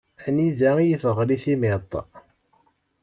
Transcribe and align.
Anida 0.27 0.69
iyi-teɣli 0.83 1.37
timiṭ? 1.43 1.91